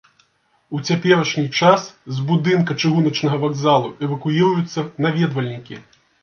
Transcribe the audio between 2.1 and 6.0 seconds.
з будынка чыгуначнага вакзалу эвакуіруюцца наведвальнікі.